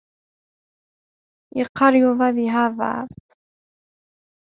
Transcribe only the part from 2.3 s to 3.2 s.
deg Harvard.